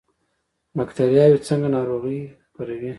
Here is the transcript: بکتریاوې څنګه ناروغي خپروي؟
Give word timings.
بکتریاوې 0.77 1.37
څنګه 1.47 1.67
ناروغي 1.75 2.19
خپروي؟ 2.47 2.89